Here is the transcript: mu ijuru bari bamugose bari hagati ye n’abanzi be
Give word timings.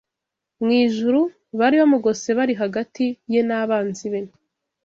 mu 0.63 0.71
ijuru 0.85 1.21
bari 1.59 1.75
bamugose 1.81 2.29
bari 2.37 2.53
hagati 2.61 3.05
ye 3.33 3.41
n’abanzi 3.47 4.05
be 4.11 4.19